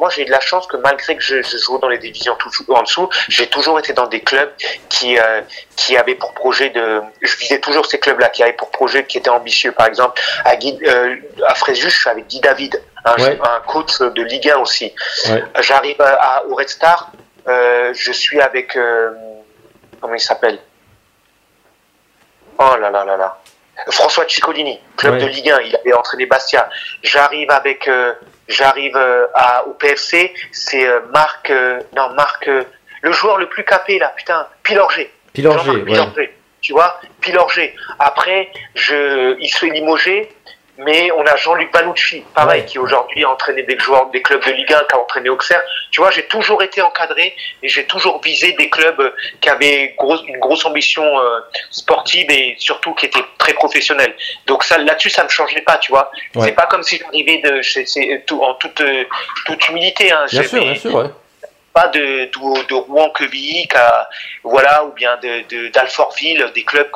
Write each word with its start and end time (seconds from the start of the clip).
Moi, 0.00 0.08
j'ai 0.08 0.22
eu 0.22 0.24
de 0.24 0.30
la 0.30 0.40
chance 0.40 0.66
que 0.66 0.78
malgré 0.78 1.14
que 1.14 1.22
je, 1.22 1.42
je 1.42 1.58
joue 1.58 1.78
dans 1.78 1.88
les 1.88 1.98
divisions 1.98 2.36
en 2.68 2.82
dessous, 2.82 3.08
j'ai 3.28 3.46
toujours 3.48 3.78
été 3.78 3.92
dans 3.92 4.06
des 4.06 4.20
clubs 4.22 4.50
qui 4.88 5.18
euh, 5.18 5.42
qui 5.76 5.96
avaient 5.98 6.14
pour 6.14 6.32
projet 6.32 6.70
de. 6.70 7.02
Je 7.20 7.36
visais 7.36 7.60
toujours 7.60 7.84
ces 7.84 7.98
clubs-là 7.98 8.30
qui 8.30 8.42
avaient 8.42 8.54
pour 8.54 8.70
projet, 8.70 9.04
qui 9.04 9.18
étaient 9.18 9.28
ambitieux. 9.30 9.72
Par 9.72 9.86
exemple, 9.86 10.18
à 10.46 10.56
Guy, 10.56 10.78
euh, 10.86 11.16
à 11.46 11.54
Fréjus, 11.54 11.90
je 11.90 11.98
suis 12.00 12.08
avec 12.08 12.26
Guy 12.28 12.40
David, 12.40 12.82
un, 13.04 13.14
Ouais. 13.22 13.38
un 13.42 13.60
coach 13.66 13.98
de 14.00 14.22
Ligue 14.22 14.48
1 14.48 14.56
aussi. 14.58 14.92
Ouais. 15.28 15.44
J'arrive 15.60 16.00
à, 16.00 16.14
à- 16.38 16.44
au 16.46 16.54
Red 16.54 16.70
Star, 16.70 17.12
euh, 17.46 17.92
je 17.94 18.12
suis 18.12 18.40
avec 18.40 18.78
comment 20.00 20.14
il 20.14 20.20
s'appelle? 20.20 20.58
Oh 22.58 22.74
là 22.80 22.90
là 22.90 23.04
là 23.04 23.16
là. 23.16 23.38
François 23.90 24.24
Ciccolini, 24.28 24.78
club 24.96 25.14
Ouais. 25.14 25.20
de 25.20 25.26
Ligue 25.26 25.50
1, 25.50 25.60
il 25.62 25.74
avait 25.76 25.94
entraîné 25.94 26.26
Bastia. 26.26 26.68
J'arrive 27.02 27.50
avec, 27.50 27.88
j'arrive 28.50 28.96
euh, 28.96 29.26
à 29.34 29.66
au 29.66 29.72
PFC, 29.72 30.34
c'est 30.52 30.86
euh, 30.86 31.00
Marc, 31.12 31.50
euh, 31.50 31.80
non 31.96 32.10
Marc, 32.14 32.48
le 33.02 33.12
joueur 33.12 33.38
le 33.38 33.48
plus 33.48 33.64
capé 33.64 33.98
là, 33.98 34.12
putain, 34.16 34.46
Pilorgé. 34.62 35.10
Pilorgé, 35.32 35.64
Jean-Marc 35.64 35.78
ouais. 35.78 35.92
Pilorgé, 35.92 36.34
tu 36.60 36.72
vois, 36.72 37.00
Pilorgé. 37.20 37.74
Après, 37.98 38.50
je, 38.74 39.36
il 39.38 39.48
se 39.48 39.58
fait 39.58 39.70
limoger, 39.70 40.30
mais 40.78 41.10
on 41.12 41.24
a 41.26 41.36
Jean-Luc 41.36 41.72
Banucci, 41.72 42.24
pareil, 42.34 42.60
Ouais. 42.62 42.66
qui 42.66 42.78
aujourd'hui 42.78 43.22
a 43.24 43.30
entraîné 43.30 43.62
des 43.64 43.78
joueurs 43.78 44.06
des 44.10 44.22
clubs 44.22 44.44
de 44.44 44.50
Ligue 44.52 44.72
1, 44.72 44.78
qui 44.84 44.94
a 44.94 44.98
entraîné 44.98 45.28
Auxerre. 45.28 45.60
Tu 45.90 46.00
vois, 46.00 46.10
j'ai 46.10 46.26
toujours 46.26 46.62
été 46.62 46.80
encadré 46.82 47.34
et 47.62 47.68
j'ai 47.68 47.84
toujours 47.84 48.20
visé 48.22 48.52
des 48.52 48.70
clubs 48.70 49.12
qui 49.40 49.48
avaient 49.48 49.94
une 50.26 50.38
grosse 50.38 50.64
ambition 50.64 51.04
euh, 51.20 51.40
sportive 51.70 52.30
et 52.30 52.54
surtout 52.58 52.94
qui 52.94 53.06
étaient 53.06 53.24
très 53.38 53.52
professionnels. 53.54 54.14
Donc 54.46 54.64
ça, 54.64 54.78
là-dessus, 54.78 55.10
ça 55.10 55.24
me 55.24 55.28
changeait 55.28 55.62
pas, 55.62 55.76
tu 55.78 55.92
vois. 55.92 56.10
Ouais. 56.34 56.46
C'est 56.46 56.52
pas 56.52 56.66
comme 56.66 56.82
si 56.82 56.98
j'arrivais 56.98 57.38
de, 57.38 57.60
chez- 57.62 57.86
c'est 57.86 58.24
tout, 58.26 58.42
en 58.42 58.54
toute, 58.54 58.80
euh, 58.80 59.04
toute 59.46 59.68
humilité. 59.68 60.10
Hein. 60.12 60.26
Bien 60.30 60.42
sûr, 60.42 60.62
bien 60.64 60.74
sûr, 60.74 60.94
ouais. 60.94 61.06
Pas 61.72 61.88
de, 61.88 62.24
de, 62.26 62.74
Rouen 62.74 63.12
qu'à- 63.68 64.08
voilà, 64.42 64.84
ou 64.84 64.92
bien 64.92 65.16
de, 65.18 65.68
d'Alfortville, 65.68 66.50
des 66.54 66.64
clubs 66.64 66.90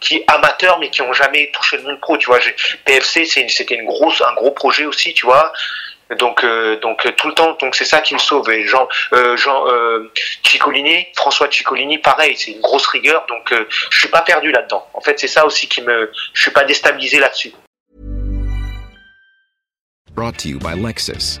qui 0.00 0.22
amateurs 0.26 0.78
mais 0.78 0.90
qui 0.90 1.02
ont 1.02 1.12
jamais 1.12 1.50
touché 1.52 1.76
le 1.76 1.82
monde 1.84 2.00
pro, 2.00 2.16
tu 2.16 2.26
vois. 2.26 2.38
PFC, 2.84 3.24
c'était 3.24 3.74
une 3.74 3.86
grosse, 3.86 4.20
un 4.22 4.34
gros 4.34 4.50
projet 4.50 4.86
aussi, 4.86 5.12
tu 5.14 5.26
vois. 5.26 5.52
Donc, 6.18 6.44
euh, 6.44 6.78
donc 6.78 7.04
euh, 7.04 7.10
tout 7.12 7.26
le 7.26 7.34
temps, 7.34 7.56
donc 7.60 7.74
c'est 7.74 7.84
ça 7.84 8.00
qui 8.00 8.14
me 8.14 8.20
sauve. 8.20 8.48
Jean, 8.64 8.88
euh, 9.12 9.36
Jean 9.36 9.66
euh, 9.66 10.12
Ciccolini, 10.44 11.06
François 11.16 11.50
Ciccolini, 11.50 11.98
pareil, 11.98 12.36
c'est 12.36 12.52
une 12.52 12.60
grosse 12.60 12.86
rigueur. 12.86 13.26
Donc, 13.28 13.50
euh, 13.52 13.66
je 13.90 13.98
suis 13.98 14.08
pas 14.08 14.22
perdu 14.22 14.52
là-dedans. 14.52 14.86
En 14.94 15.00
fait, 15.00 15.18
c'est 15.18 15.26
ça 15.26 15.44
aussi 15.44 15.68
qui 15.68 15.82
me, 15.82 16.12
je 16.32 16.42
suis 16.42 16.52
pas 16.52 16.64
déstabilisé 16.64 17.18
là-dessus. 17.18 17.52
Brought 20.12 20.36
to 20.38 20.48
you 20.48 20.58
by 20.58 20.74
Lexus. 20.80 21.40